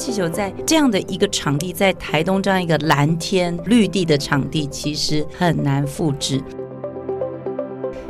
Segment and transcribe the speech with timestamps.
[0.00, 6.42] 气球在这样的一个场地，在台东这样一个蓝天绿地的场地，其实很难复制。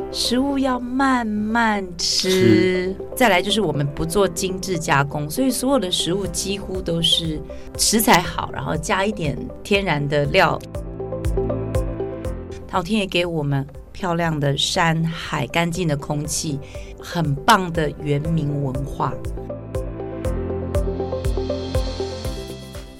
[0.09, 7.41] 食物要慢慢吃，再来就是我们不做精致加工，所以所有的食物几乎都是
[7.77, 10.57] 食材好，然后加一点天然的料。
[12.71, 16.57] 老天爷给我们漂亮的山海、干净的空气，
[16.97, 19.13] 很棒的原民文化。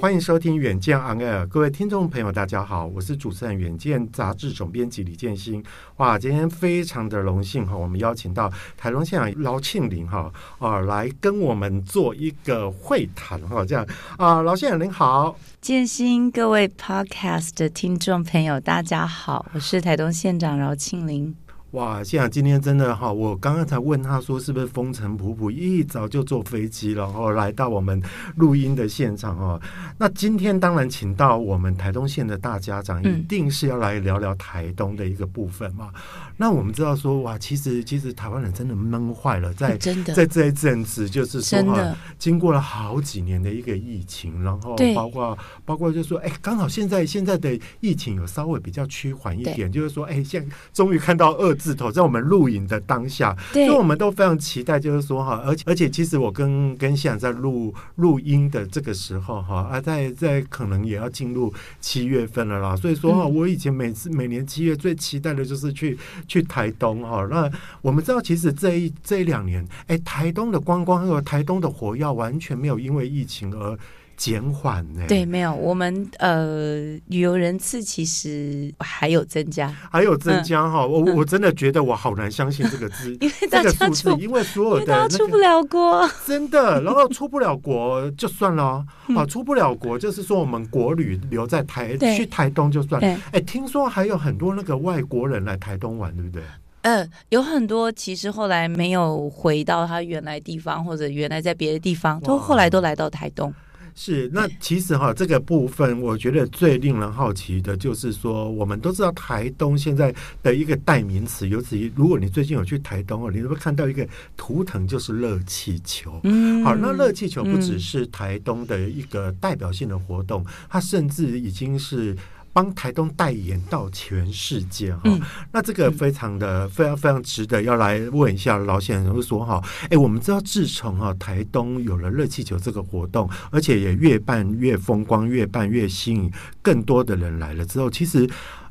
[0.01, 5.63] 欢迎收听《远见 On Air》，各位听众朋友，大家好，我是主持人《远见》杂志总编辑李建新。
[5.97, 13.85] 哇，今天非常的荣幸哈，我们邀请到台东县长饶庆铃哈啊来跟我们做一个会谈哈，这样
[14.17, 21.35] 啊，饶县长您好，建新，各位 Podcast 的听众朋友，大家好，我是台东县长饶庆铃。
[21.71, 28.01] 哇，县长今天真的哈，我刚刚才问他说是不是风尘仆仆，一早就坐飞机，然后来到我们
[28.35, 29.61] 录音的现场哦。
[29.97, 35.91] 那今天当然请到我们台东县的大家长，一定是要来聊聊台东的一个部分嘛。
[35.93, 51.57] 嗯、那我们知道说哇，其实其实台湾人真的闷坏了，在真的在这一阵子就是说哈，经过了好几年的一个疫情，然后包括包括就是说哎，刚好现在现在的疫情有稍微比较趋缓一点，就是说哎，现终于看到二。
[51.61, 62.75] 字头在我们录影的当下，所以我们都非常期待，就是说哈，而且而且，其实我跟跟现在在录录音的这个时候哈，啊，在在可能也要进入七月份了啦。
[62.75, 65.95] 所以说哈，我以前每次每年七月最期待的就是去
[66.27, 67.27] 去台东哈。
[67.29, 67.47] 那
[67.83, 73.77] 我们知道，其实这一这一两年，哎，台东的观光和台东的火药完全没有因为疫情而。
[74.21, 75.01] 减缓呢？
[75.07, 80.85] 对，没有，我们呃旅游人次其实还有增加，还有增加哈。
[80.85, 93.19] 我我真的觉得我好难相信这个字， 因为大家出，因为所有的出不了国，真的，然后出不了国就算了啊，出不了国就是说我们国旅留在台去台东就算了。
[93.31, 96.43] 哎，听说还有很多那个外国人来台东玩，对不对？
[96.83, 103.51] 嗯，有很多其实后来没有回到他原来地方，或者原来在别的地方，都后来都来到台东。
[103.95, 116.19] 是，那其实哈，这个部分我觉得最令人好奇的就是说，我们都知道台东现在的一个代名词，尤其如果你最近有去台东哦，你会看到一个图腾，就是热气球。
[116.23, 122.15] 嗯，好，那热气球不只是台东的一个代表性的活动，它甚至已经是。
[122.53, 136.31] 帮台东代言到全世界哈，嗯、那这个非常的、嗯、非常非常值得要来问一下老先生，就说哈，哎，我们知道自从哈台东有了热气球这个活动，而且也越办越风光，越办越吸引
[136.61, 138.29] 更多的人来了之后，其实。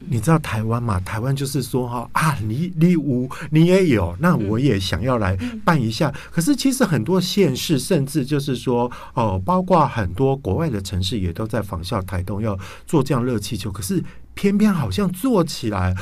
[0.09, 0.99] 你知道台湾嘛？
[1.01, 6.09] 台湾就是说哈啊，你你无你也有，那我也想要来办一下。
[6.09, 13.70] 嗯、可是其实很多县市，甚至就是说哦，包括很多国外的城市，也都在仿效台东要做这样热气球。
[13.71, 14.03] 可是
[14.35, 15.95] 偏偏好像做起来。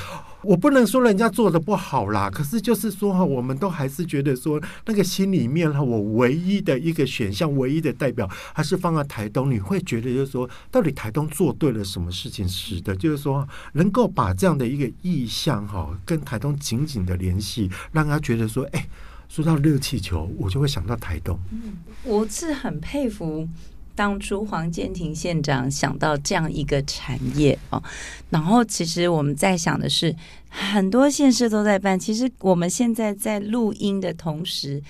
[0.43, 9.51] 我不能说人家做的不好啦，可是就是说哈，我们都还是觉得说那个心里面哈，我唯一的一个选项，唯一的代表还是放在台东。
[9.51, 18.89] 你会觉得就是说，到底台东做对了什么事情，使得就是说能够把这样的一个意向哈，跟台东紧紧的联系，让他觉得说，哎，
[19.29, 21.37] 说到热气球，我就会想到台东。
[21.50, 23.49] 嗯，我是很佩服。
[23.98, 27.82] 当初黄建庭县长想到这样一个产业哦，
[28.31, 30.14] 然后其实我们在想的是，
[30.48, 31.98] 很多县市都在办。
[31.98, 34.81] 其实我们现在在录音的同时，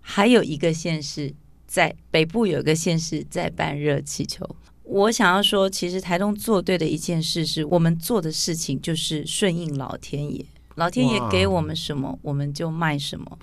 [0.00, 1.34] 还有一个县市
[1.66, 4.48] 在北部，有一个县市在办热气球。
[4.84, 10.46] 我想要说，其实台东做对的一件事，是我们做的事情就是顺应老天爷，
[10.76, 13.36] 老天爷给我们什么，我们就卖什么。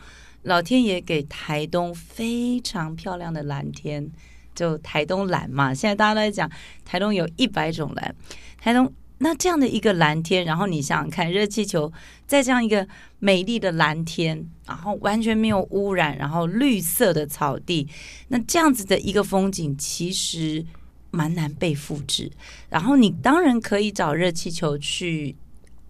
[0.44, 4.10] 老天爷给台东非常漂亮的蓝天。
[4.60, 6.52] 就台东蓝嘛，现在大家都在讲
[6.84, 8.14] 台东有一百种蓝。
[8.58, 11.90] 台东那这样的一个蓝天，然后你想想看，热气球
[12.28, 12.86] 在这样一个
[13.20, 17.88] 美丽的蓝天，然后完全没有污染，然后绿色的草地，
[18.28, 20.66] 那这样子的一个风景其实
[21.12, 22.30] 蛮难被复制。
[22.70, 25.38] 然后你当然可以找热气球去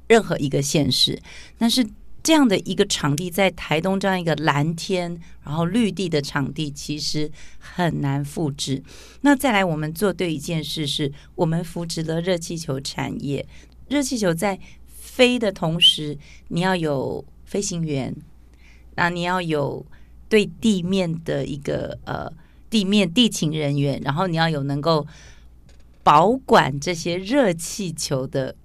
[0.07, 1.19] 任何一个县市，
[1.57, 1.83] 但是
[2.21, 8.83] 这样的一个场地，在台东这样一个蓝天然后绿地的场地，其实很难复制。
[9.21, 13.45] 那再来，我们做对一件事是，我们扶植了热气球产业。
[13.87, 16.17] 热气球在飞的同时，
[16.49, 18.15] 你要有飞行员，
[18.95, 19.85] 那你要有
[20.27, 22.31] 对地面的一个呃
[22.69, 25.07] 地面地勤人员，然后你要有能够
[26.03, 28.55] 保管这些热气球的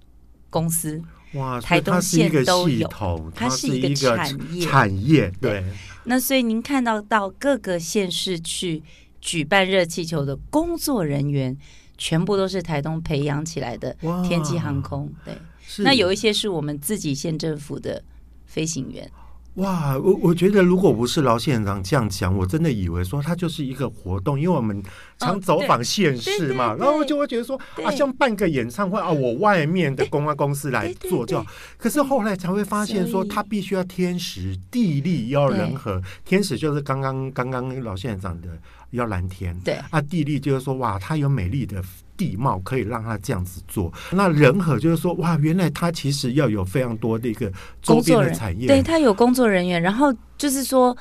[0.49, 1.01] 公司。
[1.35, 2.87] 哇，台东县都有，
[3.35, 5.63] 它是一个产业，产业对。
[6.05, 8.81] 那所以您看到到各个县市去
[9.21, 11.57] 举办热气球的工作人员，
[11.97, 13.95] 全部都是台东培养起来的
[14.27, 15.11] 天际航空。
[15.23, 15.35] 对，
[15.79, 18.03] 那有一些是我们自己县政府的
[18.45, 19.09] 飞行员。
[19.55, 24.83] 哇，我我觉得如果不是劳县长这样讲，我真的以为说他就是一个活动，因为我们
[25.17, 31.45] 常走访县市嘛，哦、然后就会觉得说啊，像办个演唱会啊，我外面的公关公司来做就好。
[31.77, 38.49] 可是后来才会发现说，他必须要天时地利要人和，天时就是刚刚刚刚劳县长的
[38.91, 39.75] 要蓝天，对。
[39.89, 41.81] 啊，地利就是说哇，它有美丽的。
[42.17, 47.51] 地貌可以让他这样子做，那人和就是说，哇，原来他其实要有非常多的一个
[47.81, 50.95] 周边的产业，对他有工作人员，然后就是说，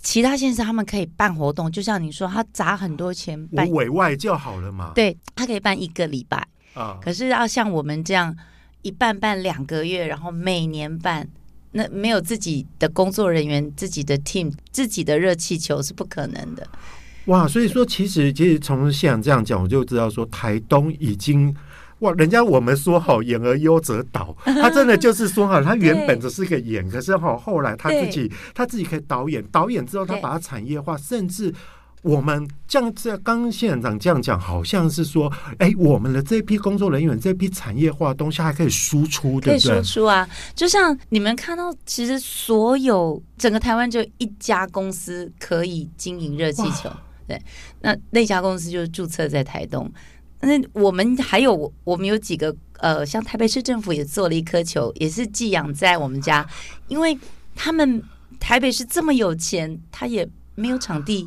[0.00, 6.46] 其他县市他们可以办活动，就像你说，他砸很多钱办，委外就好了嘛，对他可以办一个礼拜。
[6.74, 8.36] 啊，可是要像我们这样
[8.82, 11.28] 一办办两个月，然后每年办，
[11.72, 16.66] 那没有自己的工作人员、自己的 team、自己的热气球是不可能的。
[17.26, 21.54] 哇，所以说其实其实从县长这样讲，我就知道说台东已经
[22.00, 31.54] 哇，人家我们说好演而优则导， 他真的就是说哈，他原本只是个演，可是哈后来他自己他自己可以导演，导演之后他把它产业化，甚至
[32.02, 39.72] 我们这样子，刚刚县长这样讲，好像是说，哎，我们的这批工作人员这批产业化的东西还可以输出，对不对？
[39.72, 46.90] 可以输出啊，就像你们看到，其实所有整个台湾就一家公司可以经营热气球。
[47.26, 47.40] 对，
[47.80, 49.90] 那那家公司就是注册在台东。
[50.40, 56.46] 那我们还有，我们有几个呃，像台北市政府也做了一颗球，也是寄养在我们家，
[56.88, 57.18] 因为
[57.54, 58.02] 他们
[58.38, 61.26] 台北市这么有钱，他也没有场地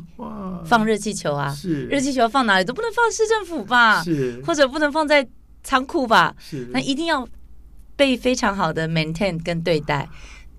[0.64, 1.52] 放热气球啊。
[1.52, 4.04] 是热气球放哪里都不能放市政府吧？
[4.04, 5.26] 是或者不能放在
[5.64, 6.32] 仓库吧？
[6.38, 7.26] 是那一定要
[7.96, 10.08] 被非常好的 maintain 跟对待，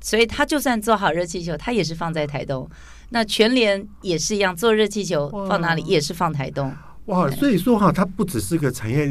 [0.02, 2.70] 所以他就算做好热气球，他也是放在台东。
[3.10, 6.74] 那全联也是一样，做热气球放哪里也是放台东。
[7.10, 9.08] 哇，所以说哈，它不只是个产业。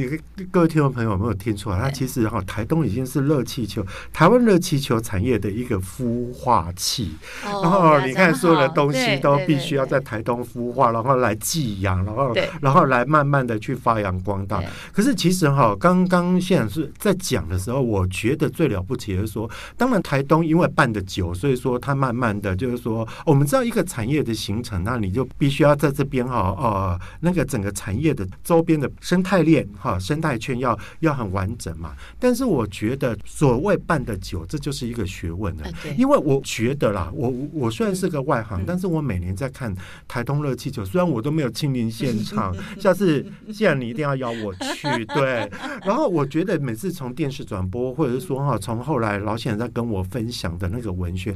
[0.53, 1.81] 各位听众朋友有没有听出来？
[1.81, 7.11] 它其实哈，台东已经是热气球，台湾热气球产业的一个孵化器。
[7.43, 14.63] 然后你看，所有的东西都必须要在台东孵化，然后来寄养，然后然后来慢慢的去发扬光大。
[14.93, 31.95] 可是其实哈，刚刚现在是在讲的时候，我觉得最了不起的是说，当然台东因为办的久，所以说它慢慢的就是说，我们知道一个产业的形成，那你就必须要在这边哈，呃，那个整个产产业的周边的生态链哈，生态圈要要很完整嘛。
[32.19, 35.65] 但是我觉得所谓办得久，这就是一个学问了。
[35.97, 39.75] 因为我觉得啦，我我虽然是个外行，但是我每年在看
[40.07, 43.25] 台东热气球，虽然我都没有亲临现场， 下次
[43.55, 45.51] 既然你一定要邀我去， 对。
[45.83, 51.35] 然后我觉得每次从电视转播，或者是说哈，从后来老先生在跟我分享的那个文宣。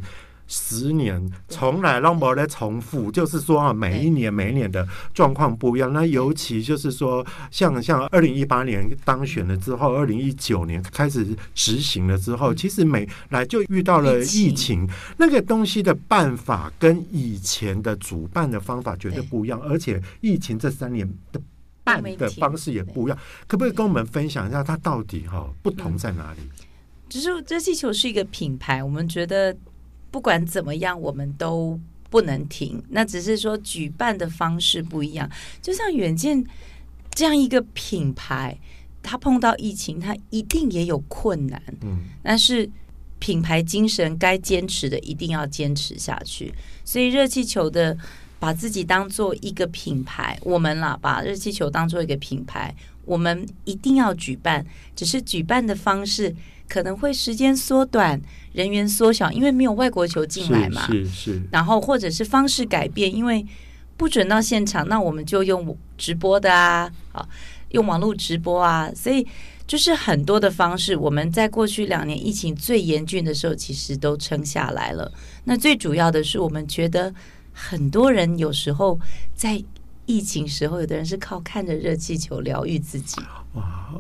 [0.55, 1.19] 十年
[1.49, 5.91] 从来让我来重复，就是说啊，每一年每一年的状况不一样。
[5.95, 21.41] 那尤其就是说，像像二零一八年当选了之后，二零一九年开始执行了之后，其实每来就遇到了疫情，那个东西的办法跟以前的主办的方法绝对不一样，而且疫情这三年的
[21.83, 23.19] 办的方式也不一样。
[23.47, 26.41] 可不可以跟我们分享一下，它到底哈不同在哪里？
[27.09, 29.57] 只是热气球是一个品牌，我们觉得。
[30.13, 32.81] 不管怎么样，我们都不能停。
[32.91, 35.29] 那只是说举办的方式不一样。
[35.63, 36.45] 就像远见
[37.13, 38.57] 这样一个品牌，
[39.03, 41.61] 它碰到疫情，它一定也有困难。
[41.81, 42.71] 嗯，但是
[43.19, 46.53] 品牌精神该坚持的一定要坚持下去。
[46.85, 47.97] 所以热气球的
[48.39, 52.75] 把自己当做一个品牌，我们啦把热气球当做一个品牌，
[53.07, 54.65] 我们一定要举办。
[54.95, 56.37] 只是举办的方式。
[56.73, 58.19] 可能会时间缩短，
[58.55, 60.87] 人员缩小，因为没有外国球进来嘛。
[60.87, 61.43] 是是，是。
[61.51, 63.47] 然后或者是方式改变，因为
[63.99, 67.29] 不准到现场，那我们就用直播的啊，啊，
[67.73, 68.91] 用网络直播啊。
[68.97, 69.27] 所以
[69.67, 70.97] 就是很多的方式。
[70.97, 75.13] 我们在过去两年疫情最严峻的时候，其实都撑下来了。
[75.45, 77.15] 那最主要的是，我们觉得
[77.53, 78.99] 很多人有时候
[79.35, 79.63] 在
[80.07, 83.21] 疫情时候，有的人是靠看着热气球疗愈自己。
[83.53, 83.91] 哇。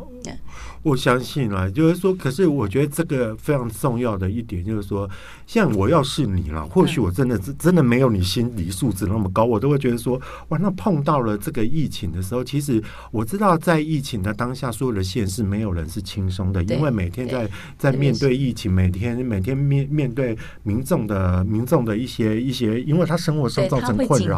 [0.83, 5.09] 我相信啊，就是说，可是我觉得这个非常重要的一点就是说，
[5.47, 17.49] 像我要是你了，或许我真的是真的没有你心理素质那么高，我都会觉得说，哇，那碰到了这个疫情的时候，其实我知道在疫情的当下，所有的县市没有人是轻松的，因为每天在
[17.79, 24.37] 在面对疫情，每天每天面面对民众的民众的一些一些，因为他生活上造成困扰，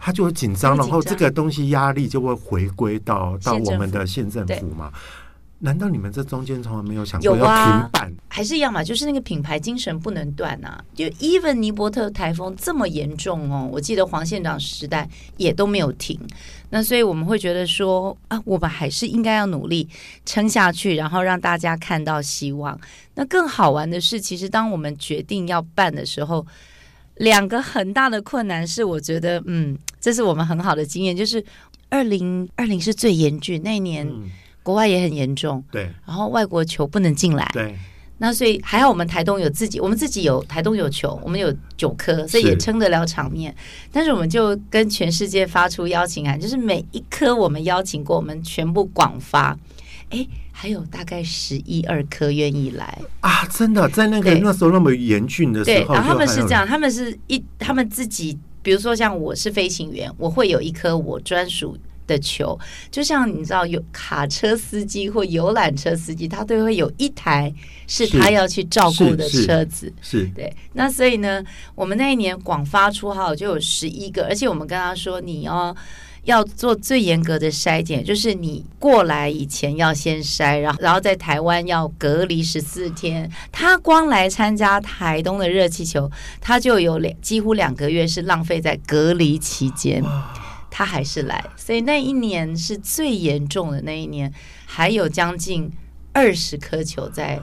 [0.00, 4.90] 他就会紧张，然后这个东西压力就会回归到到我们的县政府嘛。
[5.58, 8.04] 难道你们这中间从来没有想过要停办？
[8.04, 8.84] 啊、还是一样嘛？
[8.84, 10.84] 就是那个品牌精神不能断啊！
[10.94, 15.08] 就 even 尼伯特台风这么严重哦，我记得黄县长时代
[15.38, 16.20] 也都没有停。
[16.68, 19.88] 那所以我们会觉得说啊，我们还是应该要努力
[20.26, 22.78] 撑下去，然后让大家看到希望。
[23.14, 26.46] 那更好玩的是，其实当我们决定要办的时候，
[27.16, 31.42] 两个很大的困难是，我觉得嗯，这是我们很好的经验，就是
[31.88, 34.06] 二零二零是最严峻那一年。
[34.06, 34.28] 嗯
[34.66, 37.72] 国外也很严重，对，然后外国球不能进来，对，
[38.18, 43.52] 那所以还好我们台东有自己，我们自己有台东有球，我们有九颗，所以也撑得了场面。
[43.52, 49.56] 是但是我们就跟全世界发出邀请函，就是每一颗我们邀请过，我们全部广发。
[50.10, 53.46] 哎，还有大概十一二颗愿意来啊！
[53.46, 61.78] 真的，在那个那时候那么严峻的时候，对，然后他们是这样，他们是一他们自己，比如说像我是飞行员，我会有一颗我专属。
[62.06, 62.58] 的球，
[62.90, 67.52] 就像你知道，有卡车司机或游览车司机，他都会有一台
[67.86, 70.54] 是他要去照顾的车子，是，对。
[70.72, 71.42] 那所以呢，
[71.74, 75.74] 我们那一年广发出号就有十一个，而且我们跟他说，你要
[76.24, 83.30] 要做最严格的筛检，就是你过来以前要先筛，然后然后在台湾要隔离十四天。
[83.52, 86.10] 他光来参加台东的热气球，
[86.40, 90.02] 他就有两几乎两个月是浪费在隔离期间。
[90.78, 94.30] 他还是来，所以那一年是最严重的那一年，
[94.66, 95.72] 还有将近
[96.12, 97.40] 二十颗球在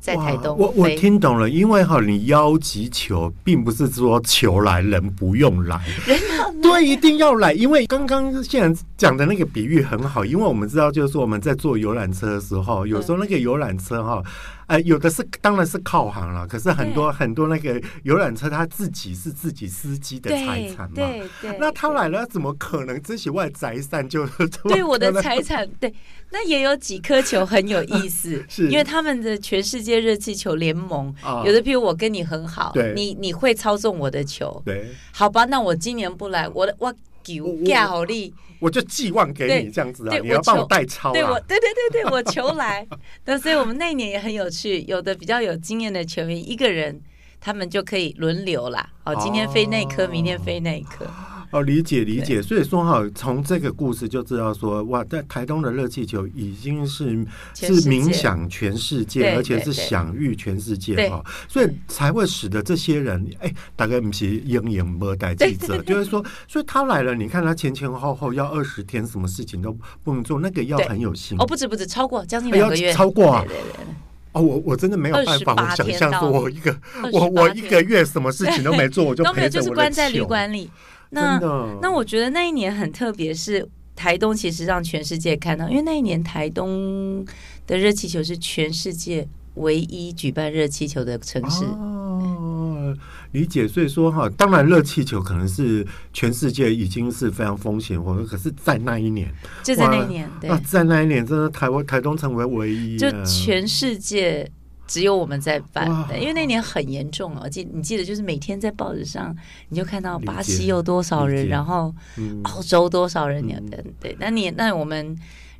[0.00, 0.56] 在台东。
[0.58, 6.18] 我我听懂了，因为哈，你邀集球，并不是说球来人不用来，人
[6.62, 7.52] 对，一定要来。
[7.52, 14.22] 因为刚刚现在讲的那个比喻很好，因为我们知道，就是说我们在坐游览车的时候，有时候那个游览车哈。
[14.70, 20.94] 呃，有的是当然是靠行了，可是很多很多那个游览车，他自己是自己司机的财产嘛。
[20.94, 24.24] 对对，对那他来了，怎么可能这些外宅散就？
[24.70, 25.92] 对我的财产，对，
[26.30, 36.94] 那也有几颗球很有意思， 是因为他们的全世界热气球联盟，啊、有的譬如我跟你很好，对你你会操纵我的球，对，好吧，那我今年不来，我的我。
[37.22, 40.18] 给好力，我就寄望给你这样子啊！
[40.18, 42.84] 你要帮我代操，对我，对对对对，我求来。
[43.26, 46.98] 那所以我们那一年也很有趣，有的比较有经验的球员，一个人
[47.38, 48.88] 他们就可以轮流啦。
[49.04, 51.06] 哦，今天飞那颗，明天飞那颗。
[51.50, 71.36] 哦，理解理解，所以说哈，从这个故事就知道说，哇，在台东的热气球已经是是冥想全世界，而且是享誉全世界哈，所以才会使得这些人，哎，大概不是英英没带记者，就是说，所以他来了，你看他前前后后要二十天，什么事情都不能做，那个要很有心。
[71.40, 73.84] 哦，不止不止，超过将近两个月，超过啊，对对对。
[74.32, 76.72] 哦，我我真的没有办法，我想象说，我一个
[77.12, 80.70] 我我一个月什么事情都没做，我就 陪着在旅馆里。
[81.10, 81.38] 那
[81.82, 87.24] 那我觉得那一年很特别，是台东其实让全世界看到，因为那一年台东
[87.66, 91.64] 的热气球是全世界唯一举办热气球的城市。
[91.64, 92.96] 哦，
[93.32, 93.66] 理解。
[93.66, 99.28] 所以说哈，当然热气球可能是全世界已经是非常风险，或者可是在那一年，
[99.64, 104.50] 就在那一年，对，在那一年，真的台湾台东成为唯一，就全世界。
[104.90, 105.88] 只有我们在办，
[106.20, 107.48] 因为那年很严重哦。
[107.48, 109.32] 记你记得，就是每天在报纸上，
[109.68, 111.94] 你就看到巴西有多少人，然后
[112.42, 114.16] 澳洲多少人，对对。
[114.18, 115.16] 那你那我们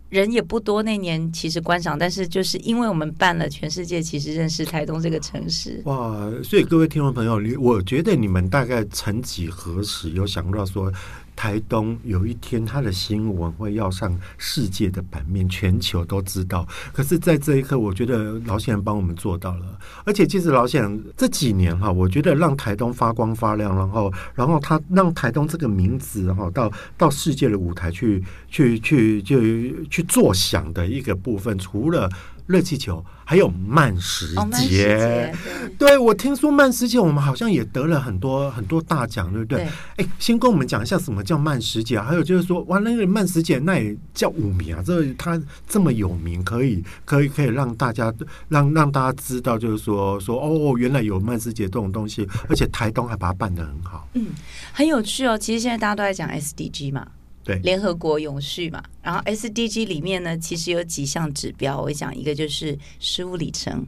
[0.09, 5.81] 人也不多，那年其实观赏，但是就是因为我们办了，全世界其实认识台东这个城市。
[5.85, 6.29] 哇！
[6.43, 10.93] 所以各位听众朋友，你我觉得你们大概曾几何时有想到说，
[11.41, 16.69] 台东有一天，他的新闻会要上世界的版面，全球都知道。
[16.93, 19.65] 可是，在这一刻，我觉得老先生帮我们做到了。
[20.05, 29.41] 而且，其实老先生这几年哈，我觉得让台东发光发亮，然后，然后他让台东这个名字，然后到到世界的舞台去，去，去，就
[29.89, 32.07] 去作响的一个部分，除了。
[32.47, 39.61] 热气球，还有慢时节，哦、对，我听说慢时节，我们好像也得了很多很多大奖，对不对？
[39.61, 39.69] 哎
[39.99, 48.13] 对，先跟我们讲一下什么叫慢时节，还有就是说，哇，那个慢时节那也叫五名啊，这他这么有名，可以可以可以让大家
[48.49, 54.27] 让让大家知道，就是说说哦，原来有慢时节这种东西，而且台东还把它办得很好，嗯，
[54.73, 55.39] 很有趣哦。
[55.39, 57.07] 其实现在大家都在讲 SDG 嘛。
[57.45, 63.87] 对，联合国永续嘛，然后 SDG 里面呢，其实有几项指标，我讲一个就是食物里程，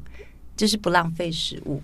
[0.57, 1.83] 就是不浪费食物。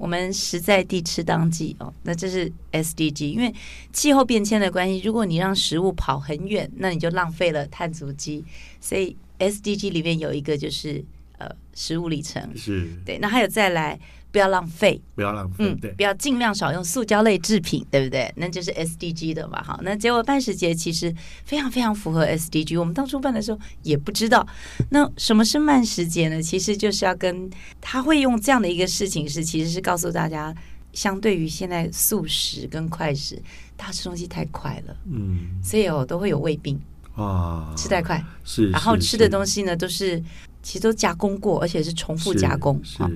[0.00, 3.26] 我们实在地，吃当季哦，那这是 SDG。
[3.26, 3.54] 因为
[3.92, 8.42] 气候变迁的关系，如果你让食物跑很远，那你就浪费了碳足迹。
[8.80, 11.04] 所以 SDG 里面有一个就是
[11.36, 13.18] 呃食物里程，是对。
[13.18, 14.00] 那还有再来。
[14.32, 18.32] 不要浪费，不要浪费，嗯，对，不要尽量少用塑胶类制品，对不对？
[18.36, 22.78] 那就是 SDG 的嘛，好，那结果慢食节其实非常非常符合 SDG。
[22.78, 24.46] 我们当初办的时候也不知道，
[24.90, 26.40] 那什么是慢时节呢？
[26.40, 30.54] 其实就是要跟他会用这样的一个事情是，其实是告诉大家，
[30.92, 33.40] 相对于现在素食跟快食，
[33.76, 36.80] 他吃东西太快了，嗯，所以哦都会有胃病
[37.16, 40.22] 啊，吃太快是，然后吃的东西呢都是
[40.62, 43.10] 其实都加工过，而且是重复加工啊。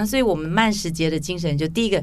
[0.00, 2.02] 那所以，我们慢食节的精神就第一个，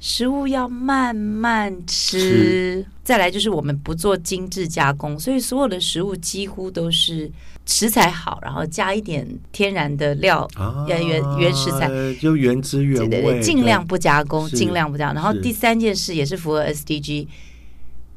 [0.00, 7.30] 食物要慢慢吃；再来就是我们不做精致加工，所以所有的食物几乎都是
[7.66, 10.48] 食材好，然后加一点天然的料，
[10.88, 15.12] 原原原食材，就原汁原味，对对对，尽量不加工，尽量不加。
[15.12, 17.28] 然后第三件事也是符合 SDG，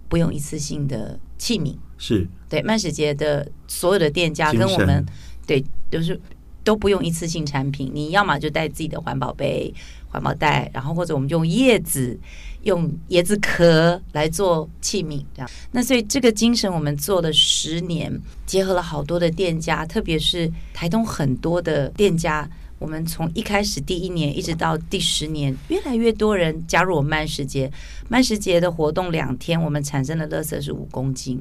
[0.07, 2.25] 不用一次性的器皿，是。
[2.47, 5.05] 对慢食节的所有的店家跟我们
[5.45, 5.61] 对
[5.91, 6.17] 都是。
[6.63, 9.73] 都不用一次性产品，你要么就带自己的环保杯、
[10.09, 12.19] 环保袋，然后或者我们用叶子、
[12.63, 15.49] 用椰子壳来做器皿，这样。
[15.71, 18.11] 那所以这个精神我们做了十年，
[18.45, 22.47] 结合了好多的店家，特别是台东很多的店家，
[22.77, 27.71] 我们从一开始第一年一直到第十年，越来越多人加入我们慢食节。
[28.07, 31.39] 慢食节的活动两天，我们产生的垃圾是五公斤。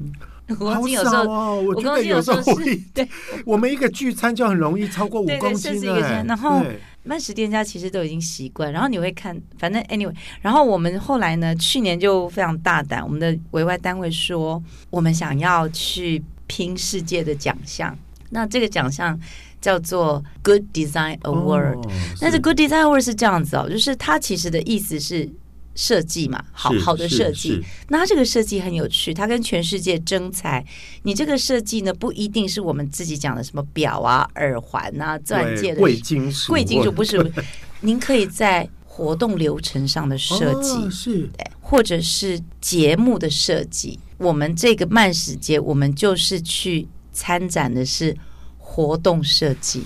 [0.57, 1.63] 好少哦！
[1.67, 3.07] 我觉得有时候会，对，
[3.45, 6.23] 我们一个聚餐就很容易超过五公斤了。
[6.23, 6.63] 然后
[7.03, 17.97] 慢食店家其实都已经习惯，然后你会看，反正 anyway，然后我们后来呢，去年就非常大胆，我们的委外单位说，我们想要去拼世界的奖项。
[18.31, 19.19] 那这个奖项
[19.61, 21.87] 叫做 Good Design Award。
[22.19, 25.29] 但是 Good Design Award 是这样子哦，就是它其实的意思是。
[25.79, 27.63] 设计嘛，好好的设计。
[27.87, 30.63] 那它这个设计很有趣，它跟全世界争才。
[31.03, 37.31] 你这个设计呢，不一定是我们自己讲的什么表啊、耳环啊、钻戒的贵金属，贵金属不是。
[37.79, 43.97] 您可以在活动流程上的设计，哦、是对，或者是节目的设计。
[44.17, 48.13] 我们这个慢时节，我们就是去参展的是
[48.57, 49.83] 活动设计、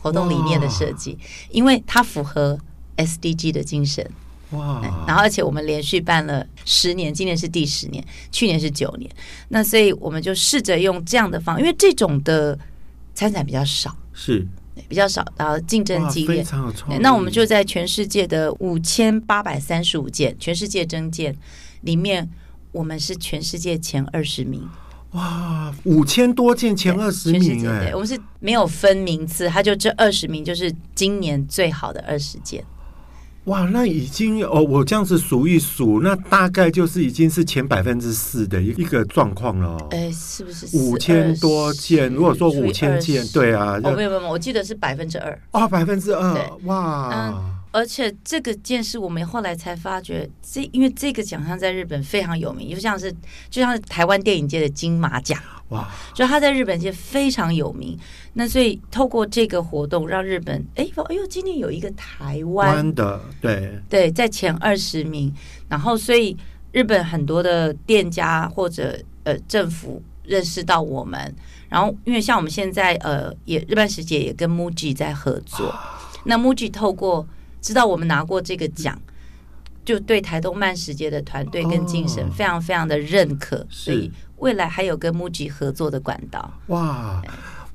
[0.00, 1.16] 活动理念的设计，
[1.52, 2.58] 因为它符合
[2.96, 4.04] SDG 的精神。
[4.50, 5.04] 哇！
[5.06, 9.10] 然后，而且我们连续办了十年，今年是第十年，去年是九年。
[9.48, 12.58] 那所以我们就试着用这样的方，因为这种的
[13.14, 14.46] 参展比较少，是
[14.88, 16.44] 比较少，然后竞争激烈。
[17.00, 21.36] 那我们就在全世界的五千八百三十五件全世界征件
[21.82, 22.28] 里面，
[22.72, 24.66] 我们是全世界前二十名。
[25.12, 27.86] 哇，五千多件前二十名哎！
[27.86, 32.62] 对，我们是没有分名次，他就这二十名就是今年最好的二十件。
[33.48, 39.76] 哇，那已经哦，我这样子数一数，那大概就是已经是前百分之四的一一个状况了。
[39.90, 42.12] 哎，是不是五千多件？
[42.12, 45.38] 如果说五千件，对啊，哦，没有没有，我记得是百分之二。
[45.52, 46.34] 哦，百分之二，
[46.64, 47.10] 哇！
[47.14, 53.12] 嗯，而且这个件事，我们后来才发觉，这因为这个奖项在日本非常有名，就像是
[53.48, 55.40] 就像是台湾电影界的金马奖。
[55.68, 55.86] 哇！
[56.12, 57.96] 就他在日本界非常有名，
[58.32, 62.92] 那所以透过这个活动，让日本哎，哎呦，今年有一个台湾。
[62.94, 63.78] 的，对。
[63.88, 65.32] 对，在前二十名，
[65.68, 66.36] 然后所以
[66.72, 71.32] 日本很多的店家或者呃政府认识到我们，
[71.68, 75.72] 然后因为像我们现在呃也日本时节也跟 MUJI 在合作，
[76.24, 77.28] 那 MUJI 透过
[77.60, 79.00] 知道我们拿过这个奖，
[79.84, 84.10] 就对台东慢时节的团队跟精神非常非常的认可，所以。
[84.38, 86.48] 未来还有跟 MUJI 合作的管道。
[86.68, 87.20] 哇！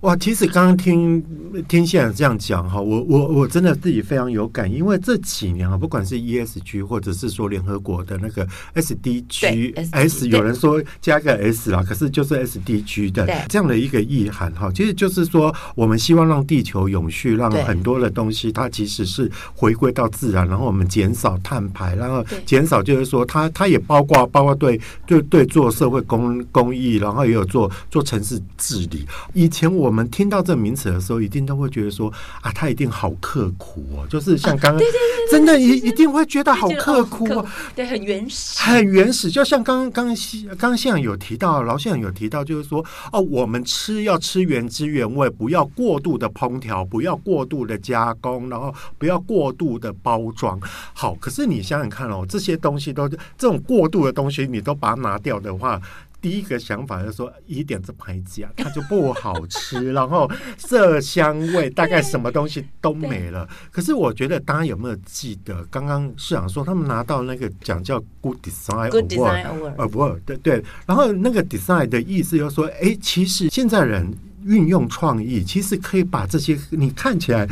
[0.03, 1.23] 哇，其实刚刚听
[1.65, 29.07] 听现在这样讲哈，我我我真的自己非常有感，因为这几年啊，不管是 ESG 或者是说联合国的那个 SDG，S 有人说加个 S 啦，可是就是 SDG 的这样的一个意涵哈，其实就是说我们希望让地球永续，让很多的东西它其实是回归到自然，然后我们减少碳排，然后减少就是说它它也包括包括对对对做社会公公益，然后也有做做城市治理。
[29.33, 29.92] 以前我。
[29.93, 34.81] 我们听到这名词的时候，一定都会觉得说啊，他一定好刻苦哦，就是像刚刚，
[35.29, 39.29] 真的一一定会觉得好刻苦哦，对，很原始，很原始。
[39.29, 40.15] 就像刚刚刚
[40.47, 50.59] 刚刚现在有提到，老现在有提到，就是说哦，我们吃要吃原汁原味，不要过度的烹调，不要过度的加工，然后不要过度的包装。
[50.95, 55.79] 好，可是你想想看哦，这些东西都这种过度的东西，你都把它拿掉的话。
[56.23, 63.45] 第一个想法就是说，一点这牌子啊，它就不好吃，然后色香味大概什么东西都没了。
[63.69, 70.63] 可是我觉得大家有没有记得，刚刚市长说他们拿到那个奖叫 Good Design Good Design Award，呃，不，对对。
[70.85, 74.09] 然后那个 Design 的意思就是说，哎，其实现在人
[74.45, 77.45] 运用创意，其实可以把这些你看起来。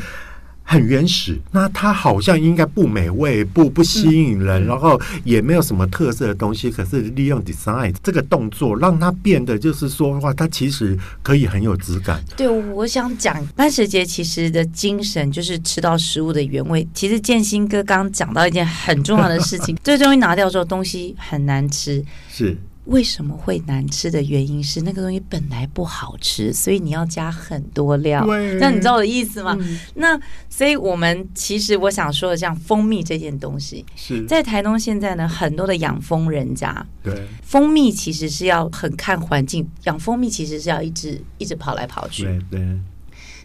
[0.72, 6.72] 很原始，那它好像应该不美味、不不吸引人，嗯、然后也没有什么特色的东西。
[6.72, 12.24] 可是利用 design 这个动作，让它变得就是说的话，它其实可以很有质感。
[12.38, 16.88] 对，我想讲慢食节其实的精神就是吃到食物的原味。
[16.94, 22.02] 其实建新哥刚刚讲到一件很重要的事情，这东西拿掉之后，东西很难吃。
[22.30, 22.58] 是。
[22.86, 28.26] 为什么会难吃的原因是那个东西本来不好吃，所以你要加很多料。
[28.60, 29.56] 那你知道我的意思吗？
[29.60, 42.24] 嗯、那所以我们其实我想说的，像蜂蜜这件东西，是在台东现在呢，很多的养蜂人家，对蜂蜜其实是要很看环境，养蜂蜜其实是要一直一直跑来跑去。
[42.24, 42.80] 对对。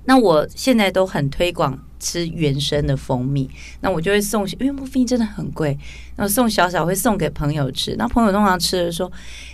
[0.07, 1.79] 那我现在都很推广。
[1.99, 3.49] 吃原生的蜂蜜，
[3.81, 5.77] 那我就会送，因为蜂蜜真的很贵，
[6.17, 7.97] 那送小小会送给朋友吃。
[7.97, 9.11] 那朋友通常吃的说：“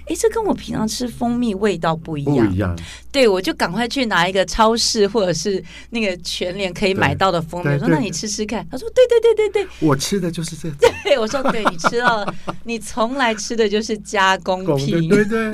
[0.06, 2.76] 哎，这跟我平常吃蜂蜜味道不一样。”不一样。
[3.12, 10.74] 对，我就赶快去拿一个超市或者是那个全联可以买到的蜂蜜，我说：“那你吃吃看。”他说：“对对对对对，我吃的就是这个。
[11.04, 12.34] ”对，我说：“对，你吃到了，
[12.64, 15.00] 你从来吃的就是加工品。
[15.08, 15.52] ”对对，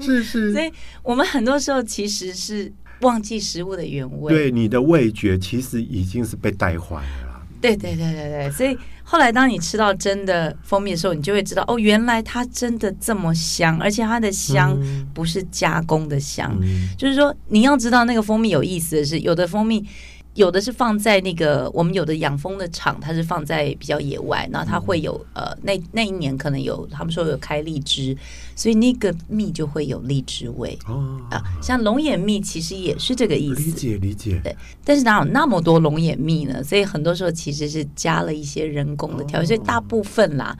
[0.00, 0.52] 是是。
[0.56, 2.72] 所以我们很多时候其实是。
[3.04, 7.40] 忘记食物的原味，对你的味觉其实已经是被带坏了。
[7.60, 14.78] 对对对对对，所以后来当你吃到真的蜂蜜的时候，你就会知道哦，原来它真的这么香，而且它的香
[15.14, 16.54] 不是加工的香。
[16.60, 19.86] 嗯、就是说，你要知道那个蜂蜜有意思的是，有的蜂蜜。
[20.34, 28.16] 有的是放在那个我们有的养蜂的厂，它是放在比较野外，然后它会有呃，那那一年可能有他们说有开荔枝，
[28.56, 34.40] 所以那个蜜就会有荔枝味哦啊，像龙眼蜜其实也是这个意思，理解理解。
[34.42, 36.62] 对，但是哪有那么多龙眼蜜呢？
[36.64, 40.56] 所以很多时候其实是加了一些人工的调味，所以大部分啦。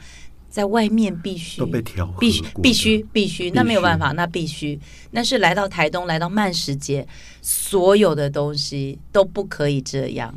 [0.55, 1.59] 在外面必须。
[1.59, 4.79] 都被调，必须必须必须，那没有办法，那必须，
[5.11, 7.05] 那是来到台东，来到慢食节，
[7.43, 10.33] 所有的东西都不可以这样。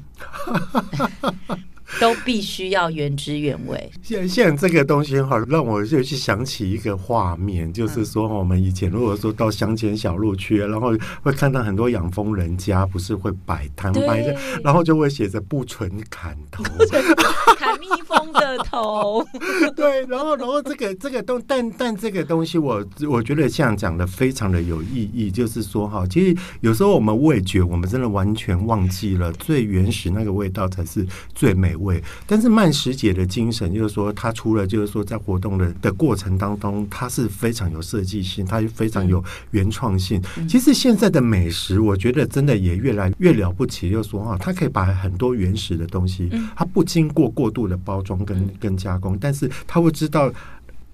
[2.00, 3.92] 都必须要原汁原味。
[4.02, 16.64] 现现在这个东西哈，让我就去想起一个画面，就是说我们以前如果说到乡间小路去，然后会看到很多养蜂人家，不是会摆摊摆的，然后就会写着不纯砍头，
[17.58, 19.26] 砍蜜蜂的头。
[19.76, 32.04] 对，然后然后这个这个东，但但这个东西我我觉得像讲的非常的有意义，就是说哈，其实有时候我们味觉，我们真的完全忘记了最原始那个味道才是最美味。
[32.26, 40.22] 但是慢食节的精神就是说，她除了就是说在活动的的过程当中，她是非常有设计性，它也非常有原创性。
[40.50, 50.32] 其实现在的美食，我觉得真的也越来越了不起，就是说啊，它可以把很多原始的东西，它不经过过度的包装跟跟加工，但是他会知道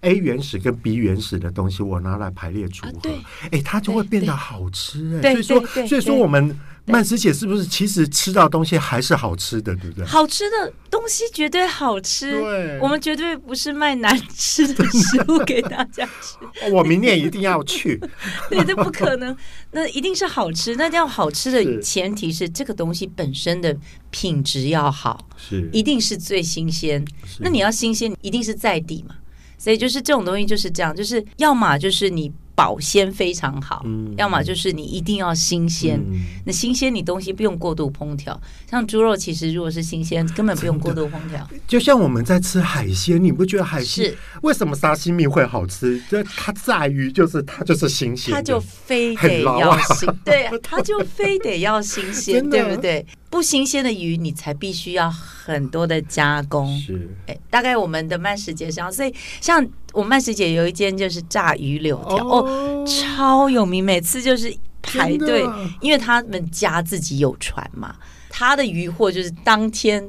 [0.04, 3.10] A 原始跟 B 原始的东西，我拿来排列组合，
[3.52, 5.20] 哎，它就会变得好吃。
[5.24, 6.58] 哎，所以说，所以说我们。
[6.86, 10.06] 曼斯姐是不是其实吃到东西还是好吃的，对不对？
[10.06, 16.36] 好吃的东西绝对好吃，对，我们绝对不是卖难吃的食物给大家吃。
[16.74, 17.98] 我明年一定要去，
[18.52, 19.34] 对，这不可能，
[19.72, 20.76] 那一定是好吃。
[20.76, 23.74] 那要好吃的前提是这个东西本身的
[24.10, 27.02] 品质要好，是，一定是最新鲜。
[27.40, 29.16] 那你要新鲜，一定是在地嘛。
[29.64, 32.30] 所以就是这种东西就是这样，就是要么就是你。
[32.56, 36.00] 保鲜非常好，嗯、要么就是你一定要新鲜。
[36.00, 38.40] 嗯、那新鲜你东西不用过度烹调，
[38.70, 41.48] 像猪肉其实如果是新鲜，根本不用过度烹调。
[41.68, 46.00] 就像我们在吃海鲜，你不觉得海鲜是为什么沙西米会好吃？
[46.10, 53.06] 就它在于就是它就是新鲜，它就非得要新，对，它就非得要新鲜， 对不对？
[53.30, 56.78] 不新鲜的鱼，你才必须要很多的加工。
[56.80, 59.12] 是，哎，大概我们的慢食节上，所以
[59.42, 65.46] 像我曼石姐有一间就是炸鱼柳条，哦，哦，超有名，每次就是排队，
[65.80, 67.96] 因为他们家自己有船嘛，
[68.30, 70.06] 他的鱼货就是当天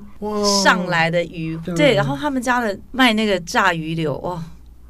[0.62, 4.42] 上来的鱼，对，然后他们家的卖那个炸鱼柳，哇。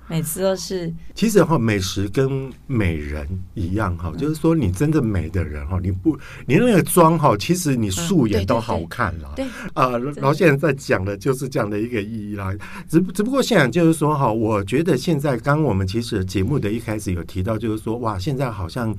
[0.07, 9.33] 每次都是，其实哈，美食跟美人一样哈，就是说你真的美的人哈，你不，你那个妆哈，其实你素颜都好看了。
[9.35, 12.53] 对，啊，然后现在在讲的就是这样的一个意义啦。
[12.89, 18.95] 只只不过现在就是说哈，我觉得现在刚我们其实节目的一开始有提到，就是说哇，现在好像。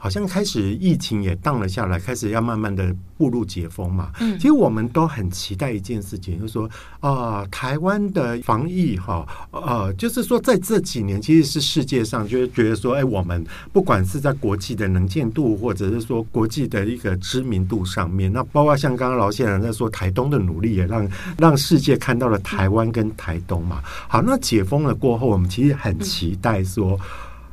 [0.00, 4.10] 好像开始疫情也荡了下来，开始要慢慢的步入解封嘛。
[4.20, 23.82] 嗯，其实我们都很期待一件事情，就是说啊、呃，台湾的防疫哈，呃，就是说在这几年其实是世界上就是觉得说，哎，我们不管是在国际的能见度，或者是说国际的一个知名度上面，那包括像刚刚劳先生在说台东的努力，也让让世界看到了台湾跟台东嘛。
[24.06, 26.96] 好，那解封了过后，我们其实很期待说。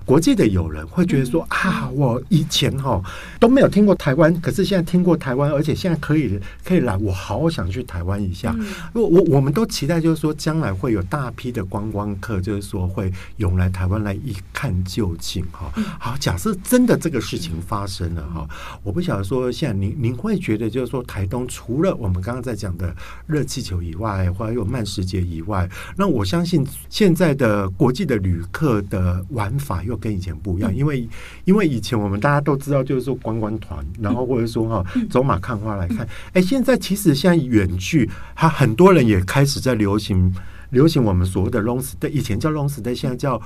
[0.06, 3.02] 国际的友人会觉得说啊，我以前哈
[3.40, 8.56] 都没有听过台湾，可是现在听过台湾，而且现在可以可以来，我好想去台湾一下。
[8.94, 15.72] 我我我们都期待，就是说将来会有大批的观光客，就是说会涌来台湾来一看究竟哈。
[16.00, 18.48] 好，假设真的这个事情发生了哈，
[18.84, 31.08] 我不晓得说现在您您会觉得，就是说台东除了我们刚刚在讲的热气球以外，或者有慢时节以外，那我相信现在的国际的旅客的玩法又跟以前不一样，因为
[31.46, 36.08] 因为以前我们大家都知道，就是说观光团，然后或者说哈走马看花来看。
[36.34, 40.34] 哎，现在其实现在远距，他很多人也开始在流行
[40.70, 43.42] 流行我们所谓的 long stay，以前叫 long stay，现在叫。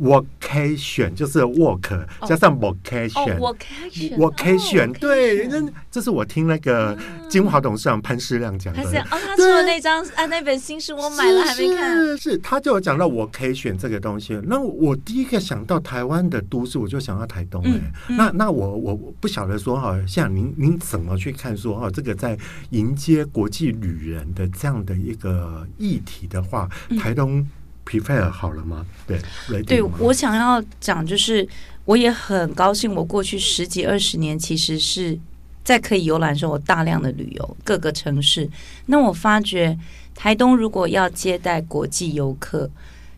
[0.00, 6.96] Workation 就是 work 加上 vocation，vocation 对，那这是我听那个
[7.28, 8.82] 金华董事长潘世亮讲的。
[8.82, 11.96] 哦，他出了那张啊，那本新书我买了还没看。
[11.96, 14.38] 是是，他就有讲到 vocation 这个东西。
[14.44, 17.80] 那我第一个想到台湾的都市，我就想到台东哎。
[18.08, 22.36] 那那我我不晓得说哈，像您您怎么去看说哈，这个在
[22.70, 26.68] 迎接国际旅人的这样的一个议题的话，
[27.00, 27.48] 台东。
[27.86, 28.84] Prepare 好了吗？
[29.06, 31.48] 对，对我想要讲就是，
[31.84, 35.18] 我也很高兴，我过去十几二十年其实是
[35.64, 38.50] 在可以游览的时候，我大量的旅游各个城市。
[38.86, 39.78] 那我发觉
[40.14, 42.70] 台东如果要接待国际游客。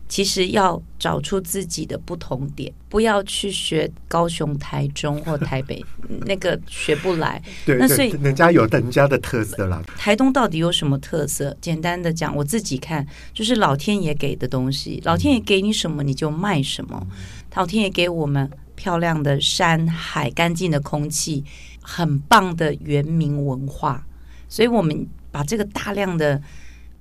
[0.09, 5.85] 其实要找出自己的不同点，不要去学高雄、台中或 台北，
[6.25, 7.39] 那个学不来。
[7.63, 9.79] 对，那所以人家有人家的特色啦。
[9.95, 11.55] 台东到底有什么特色？
[11.61, 17.05] 简单的讲，我自己看就是老天爷给的东西，老天爷给你什么你就卖什么。
[17.53, 21.45] 老天爷给我们漂亮的山海、干净的空气、
[21.81, 24.03] 很棒的原民文化，
[24.47, 26.41] 所以我们把这个大量的。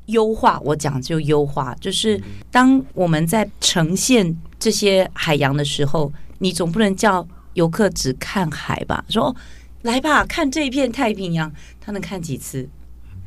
[0.08, 9.04] 优化，我讲就优化，就是当我们在呈现这些海洋的时候，你总不能叫游客只看海吧？
[9.08, 9.34] 说
[9.82, 12.68] 来吧，看这一片太平洋，他能看几次？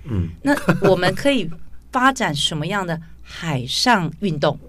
[0.06, 0.56] 嗯，那
[0.90, 1.50] 我们可以
[1.92, 4.60] 发展什么样的海上运动？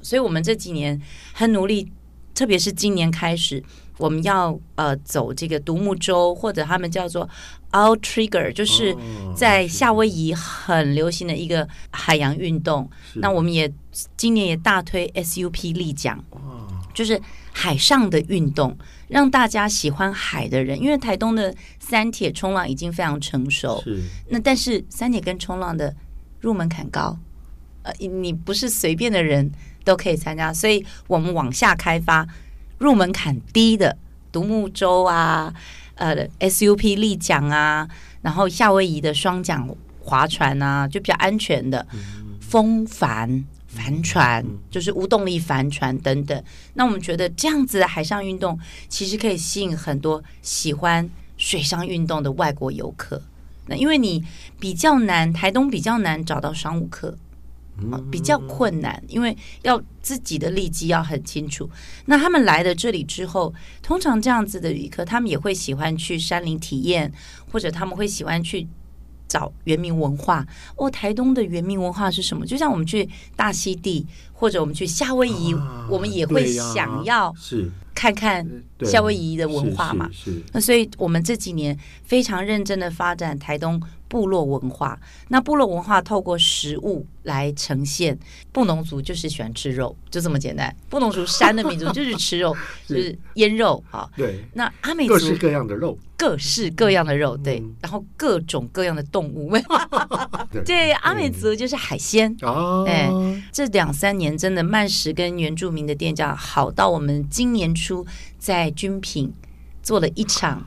[0.00, 1.00] 所以我们这几年
[1.32, 1.90] 很努力，
[2.34, 3.62] 特别是今年开始。
[3.98, 7.28] 我们要呃走这个独木舟，或者他们叫做
[7.70, 8.96] Outrigger，就是
[9.36, 12.90] 在夏威夷很流行的一个海洋运动。
[13.14, 13.72] 那我们也
[14.16, 16.18] 今年也大推 SUP 立桨，
[16.92, 17.20] 就是
[17.52, 18.76] 海上的运动，
[19.06, 23.80] 让大家喜欢海的人，因为台东的三铁冲浪已经非常成熟。
[23.84, 24.02] 是。
[24.28, 25.94] 那但是三铁跟冲浪的
[26.40, 27.16] 入门槛高，
[27.82, 29.52] 呃，你不是随便的人
[29.84, 32.26] 都可以参加，所以我们往下开发。
[32.78, 33.96] 入门槛低的
[34.32, 35.52] 独木舟啊，
[35.94, 37.88] 呃，SUP 立桨啊，
[38.22, 39.68] 然后夏威夷的双桨
[40.00, 41.86] 划船啊，就比较安全的
[42.40, 46.44] 风帆帆船，就是无动力帆船等等。
[46.74, 48.58] 那我们觉得这样子的海上运动，
[48.88, 53.22] 其实可以吸引很多喜欢水上运动的外国游客。
[53.66, 54.22] 那因为你
[54.60, 57.16] 比较难，台东比较难找到商务客。
[58.10, 61.68] 比较困难，因为要自己的利基要很清楚。
[62.06, 67.12] 那他们来了这里之后，通常这样子的旅客，他们也会喜欢去山林体验，
[67.50, 68.66] 或者他们会喜欢去
[69.26, 70.46] 找原民文化。
[70.76, 72.46] 哦，台东的原民文化是什么？
[72.46, 78.46] 就像我们去大溪地，或者我们去夏威夷，啊、我们也会想要是看看
[78.82, 80.08] 夏威夷的文化嘛。
[80.12, 83.80] 是，是，是，那所以我们这几年非常认真的发展台东。
[84.06, 88.16] 部落文化，那部落文化透过食物来呈现。
[88.52, 90.72] 布农族就是喜欢吃肉，就这么简单。
[90.88, 92.54] 布农族山的民族就是吃肉，
[92.86, 94.08] 就是腌肉啊。
[94.16, 99.50] 对，那阿美族各式各样的肉，各式各样的肉，对，然后各种各样的动物。
[100.64, 102.32] 对，阿美族就是海鲜。
[102.42, 103.10] 哦，哎，
[103.50, 108.06] 这两三年真的慢食跟原住民的店家好到我们今年初
[108.38, 109.32] 在军品
[109.82, 110.66] 做了一场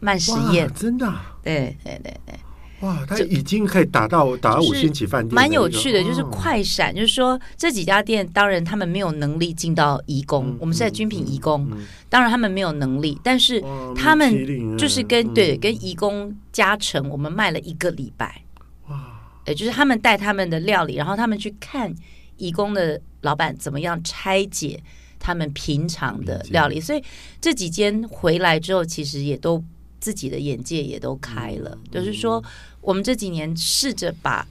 [0.00, 1.12] 慢实验，真的。
[1.42, 2.34] 对对对对。
[2.80, 11.68] 哇，他已经可以打到打到五星级饭店，蛮有趣的，就是快闪，就是说这几家店，当然他们没有能力进到移工，我们是在军品移工，
[12.08, 13.60] 当然他们没有能力，但是
[13.96, 18.44] 他们就是跟对跟移工加成，我们卖了一个礼拜，
[18.86, 18.96] 哇，
[19.44, 21.92] 对，就是他们带他们的料理，然后他们去看
[22.36, 24.80] 移工的老板怎么样拆解。
[25.18, 26.80] 他们平常的料理。
[26.80, 27.02] 所以
[27.40, 29.62] 这几间回来之后，其实也都
[30.00, 31.70] 自己的眼界也都开了。
[31.74, 32.42] 嗯、就是说，
[32.80, 34.46] 我们这几年试着把。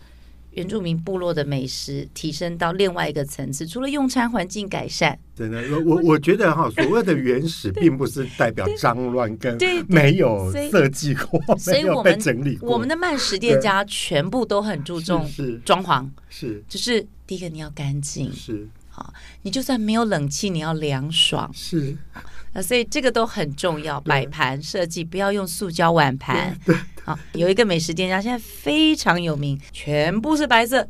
[0.52, 9.56] 原住民部落的美食提升到另外一个层次，除了用餐环境改善，真的，我我我觉得哈，所谓的原始，并不是代表脏乱跟
[9.88, 12.72] 没有设计过，所以没有被整理过。
[12.72, 15.30] 我们的慢食店家全部都很注重
[15.64, 21.96] 装潢，是，就是第一个你要干净，是好，你就算没有冷气，你要凉爽，是。
[22.54, 24.02] 啊，所以这个都很重要。
[24.02, 26.58] 摆盘设计不要用塑胶碗盘。
[27.06, 30.88] 啊，有一个美食店家现在非常有名，全部是白色，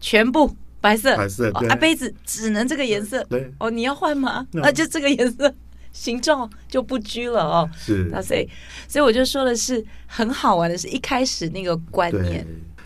[0.00, 1.48] 全部白色，白色。
[1.52, 3.22] 啊，杯子只能这个颜色。
[3.30, 3.48] 对。
[3.60, 4.44] 哦，你要换吗？
[4.50, 5.54] 那就这个颜色，
[5.92, 7.70] 形状就不拘了哦。
[7.78, 8.08] 是。
[8.10, 8.50] 那所以，
[8.88, 12.44] 所以我就说的是很好玩的是，一开始那个观念。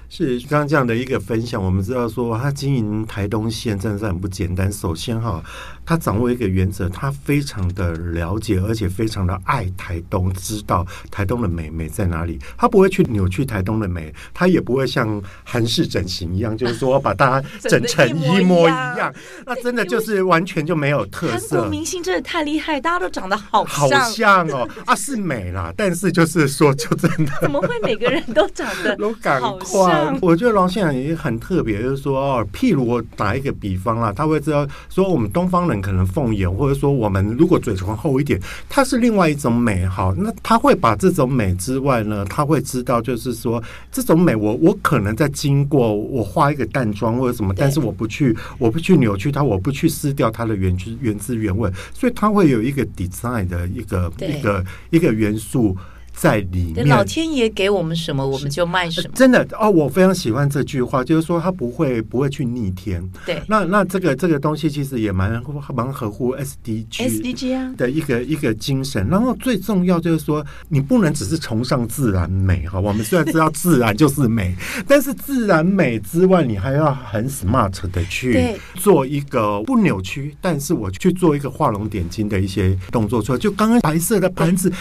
[0.08, 4.72] 是刚刚这样的一个分享，我们知道说他经营台东县真的是很不简单。
[4.72, 5.42] 首先哈，
[5.88, 12.38] 他掌握一个原则，他非常的了解，而且非常的爱台东，知道台东的美美在哪里。
[12.58, 19.10] 他不会去扭曲台东的美，他也不会像韩式整形一样，就是说把大家整成一模一样。
[19.46, 21.56] 那真的就是完全就没有特色。
[21.56, 30.14] 韩国明星真的太厉害，大家都长得好好像哦啊，是美啦， 但是就是说就真的怎么会每个人都长得 都赶快？
[30.20, 40.14] 我觉得王先生也很特别，就是说哦，譬如我打一个比方啦，他会知道说我们东方人可能凤眼，或者说我们如果嘴唇厚一点，它是另外一种美好。
[40.14, 55.76] 那他会把这种美之外呢，他会知道就是说这种美我，我我可能在经过我画一个淡妆或者什么，但是我不去我不去扭曲它，我不去撕掉它的原汁原汁原味，所以它会有一个 design 的一个一个一个元素。
[56.20, 59.10] 在里面，老天爷给我们什么，我们就卖什么。
[59.14, 63.08] 真的哦，我非常喜欢这句话，就是说他不会不会去逆天。
[63.24, 65.40] 对，那那这个这个东西其实也蛮
[65.74, 69.06] 蛮合乎 SDG SDG 啊的一个一个精神。
[69.08, 72.80] 然后最重要就是说，你不能只是崇尚自然美哈。
[72.80, 74.54] 我们虽然知道自然就是美，
[74.88, 83.38] 但是自然美之外，你还要很 smart 的去做一个不扭曲，但是我去做一个画龙点睛的一些动作出来。
[83.38, 84.72] 就刚刚白色的盘子。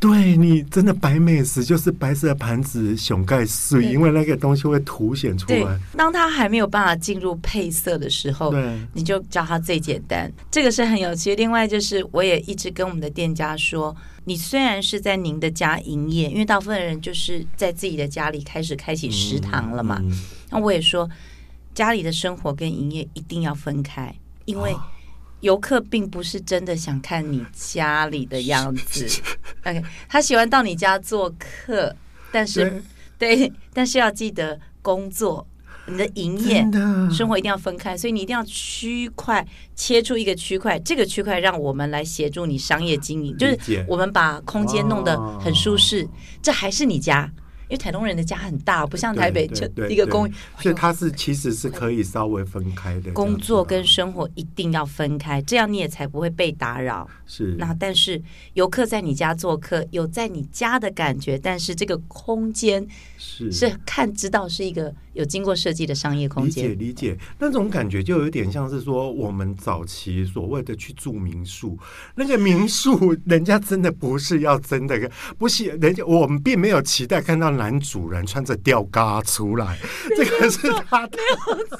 [0.00, 5.78] 对，你真的白美食就是白色的盘子熊盖碎，因为那个东西会凸显出来。
[5.94, 11.36] 当它还没有办法进入配色的时候，对，你就教它最简单，这个是很有趣。
[11.36, 19.98] 另外就是，我也一直跟我们的店家说，你虽然是在您的家营业，因为大部分人就是在自己的家里开始开启食堂了嘛。
[20.00, 20.18] 嗯嗯、
[20.50, 21.06] 那我也说，
[21.74, 24.14] 家里的生活跟营业一定要分开，
[24.46, 24.74] 因为。
[25.40, 29.06] 游客并不是真的想看你家里的样子，
[29.64, 29.82] OK？
[30.08, 31.94] 他喜欢到你家做客，
[32.30, 32.82] 但是
[33.18, 35.46] 对，对，但是要记得工作，
[35.86, 36.62] 你的营业
[37.10, 46.06] 生活一定要分开，所以你一定要区块切出一个区块，这个区块让我们来协助你商业经营，就是我们把空间弄得很舒适，
[46.42, 47.30] 这还是你家。
[47.70, 53.12] 因为台东人的家很大，不像台北就一个公寓，所以它是其实是可以稍微分开的。
[53.12, 57.08] 工作跟生活一定要分开，这样你也才不会被打扰。
[57.26, 57.54] 是。
[57.56, 58.20] 那但是
[58.54, 62.84] 游客在你家做客，有在你家的感觉，但是这个空间
[63.16, 66.64] 是是看知道是一个有经过设计的商业空间。
[66.64, 71.78] 理解理解，那种感觉就有点像是说我们早期所谓的去住民宿，
[72.16, 77.59] 那个民宿人家真的不是要真的，不是人家我们并没有期待看到。
[77.60, 79.76] 男主人穿着吊嘎出来，
[80.16, 81.78] 这个是他的，没有错。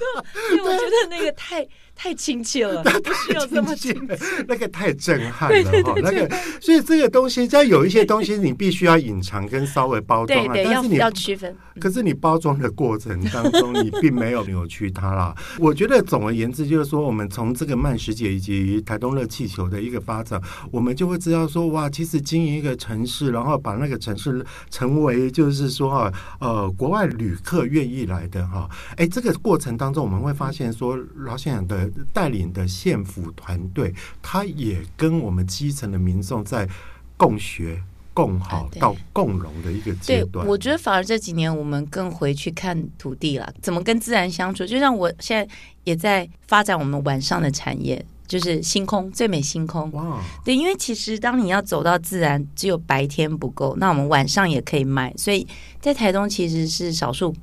[0.54, 1.66] 因为我觉得那个太
[2.00, 5.94] 太亲切了， 不需要这么亲切，那个太震撼了哈。
[5.96, 6.28] 那个，
[6.60, 11.54] 所以这个东西，在有一些东西你必须要隐藏跟稍微包装啊，但是你要区分。
[11.78, 15.34] 可是你包装的过程当中，你并没有扭曲它啦。
[15.58, 25.70] 我觉得总而言之，就是说，我们从这个慢食节以及台东热气球的一个发展，我们就会知道说，哇，其实经营一个城市，然后把那个城市成为就是。
[25.70, 36.68] 说哈，呃，国外旅客愿意来的哈，哎，这个过程当中，我们会发现说，老先生的带领的县府团队，他也跟我们基层的民众在
[37.16, 37.82] 共学、
[38.14, 40.44] 共好到共荣的一个阶段。
[40.44, 44.66] 对，我觉得反而这几年我们更回去看土地了，怎么跟自然相处。
[44.66, 48.04] 就像我现在也在发展我们晚上的产业。
[48.30, 49.90] 就是星空，最美星空。
[49.90, 50.22] 哇！
[50.44, 55.12] 对，因为其实当你要走到自然，只有白天不够，那我们晚上也可以卖。
[55.16, 55.44] 所以
[55.80, 57.34] 在台东其实是少数，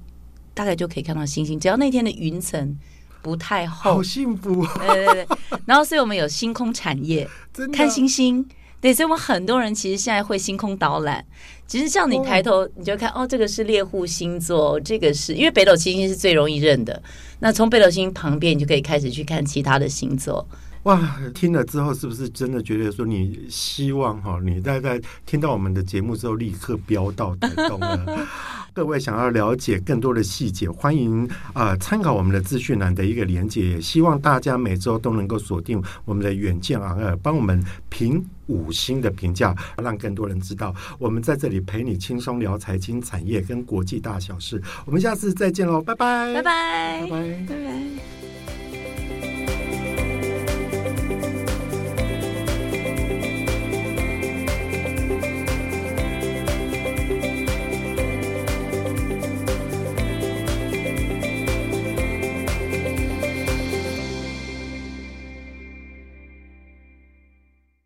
[0.54, 2.74] 大概就可以看到星星，只要那天的云层
[3.22, 3.96] 不太厚。
[3.96, 4.66] 好幸福！
[4.80, 5.28] 对对对。
[5.66, 7.28] 然后，所以我们有星空产业，
[7.74, 8.48] 看星星。
[8.80, 11.26] 对，所以我们很多人其实现在会星空导览。
[11.66, 17.02] 其实像你抬头，你就看哦，这个是猎户星座，这个是因为北斗七星是最容易认的。
[17.40, 20.48] 那从北斗星旁边，你就可以开始去看其他的星座。
[20.88, 20.98] 哇，
[21.34, 28.26] 听了之后是不是真的觉得说你希望哈，你大概听到我们的节目之后立刻飙到台东了？
[28.74, 33.68] 各位想要了解更多的细节，欢迎啊参考我们的资讯栏的一个连接。
[33.68, 44.62] 也希望大家每周都能够锁定我们的远见昂尔，帮我们评五星的评价，让更多人知道我们在这里陪你轻松聊财经、产业跟国际大小事。
[44.86, 48.67] 我们下次再见喽，拜拜，拜拜，拜拜，拜拜。